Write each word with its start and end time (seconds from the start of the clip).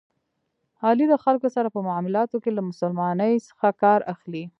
علي 0.87 1.05
د 1.09 1.15
خلکو 1.23 1.47
سره 1.55 1.67
په 1.75 1.79
معاملاتو 1.87 2.37
کې 2.43 2.51
له 2.57 2.61
مسلمانی 2.69 3.33
څخه 3.47 3.67
کار 3.81 3.99
اخلي. 4.13 4.43